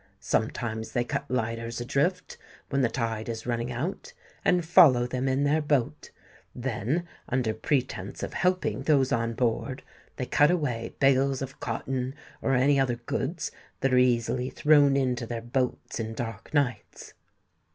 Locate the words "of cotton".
11.43-12.15